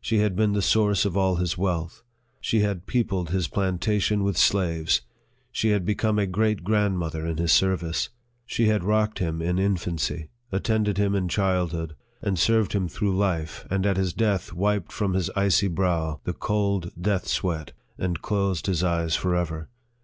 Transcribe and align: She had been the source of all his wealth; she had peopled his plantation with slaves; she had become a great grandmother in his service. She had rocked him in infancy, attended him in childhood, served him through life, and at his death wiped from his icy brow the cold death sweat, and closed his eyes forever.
She 0.00 0.18
had 0.18 0.34
been 0.34 0.54
the 0.54 0.60
source 0.60 1.04
of 1.04 1.16
all 1.16 1.36
his 1.36 1.56
wealth; 1.56 2.02
she 2.40 2.62
had 2.62 2.86
peopled 2.86 3.30
his 3.30 3.46
plantation 3.46 4.24
with 4.24 4.36
slaves; 4.36 5.02
she 5.52 5.68
had 5.68 5.84
become 5.84 6.18
a 6.18 6.26
great 6.26 6.64
grandmother 6.64 7.24
in 7.24 7.36
his 7.36 7.52
service. 7.52 8.08
She 8.44 8.66
had 8.66 8.82
rocked 8.82 9.20
him 9.20 9.40
in 9.40 9.56
infancy, 9.60 10.30
attended 10.50 10.98
him 10.98 11.14
in 11.14 11.28
childhood, 11.28 11.94
served 12.34 12.72
him 12.72 12.88
through 12.88 13.16
life, 13.16 13.66
and 13.70 13.86
at 13.86 13.96
his 13.96 14.12
death 14.12 14.52
wiped 14.52 14.90
from 14.90 15.14
his 15.14 15.30
icy 15.36 15.68
brow 15.68 16.18
the 16.24 16.32
cold 16.34 16.90
death 17.00 17.28
sweat, 17.28 17.70
and 17.96 18.20
closed 18.20 18.66
his 18.66 18.82
eyes 18.82 19.14
forever. 19.14 19.68